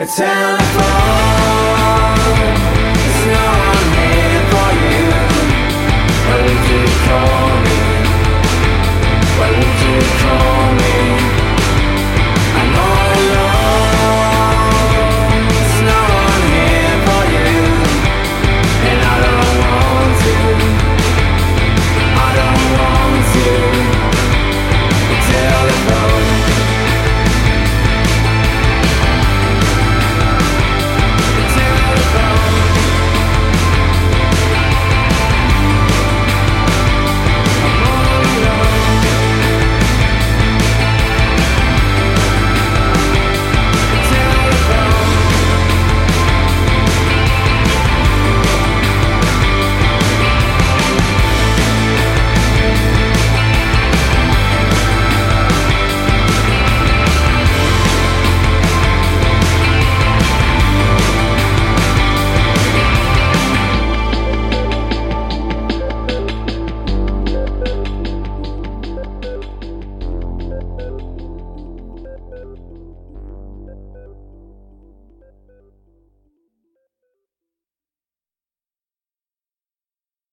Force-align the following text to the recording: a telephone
a 0.00 0.06
telephone 0.06 1.07